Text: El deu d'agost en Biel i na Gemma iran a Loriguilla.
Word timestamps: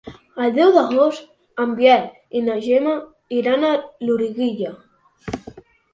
El 0.43 0.53
deu 0.53 0.71
d'agost 0.77 1.27
en 1.65 1.75
Biel 1.81 2.09
i 2.39 2.43
na 2.47 2.55
Gemma 2.69 2.95
iran 3.41 3.67
a 3.69 3.75
Loriguilla. 4.09 4.77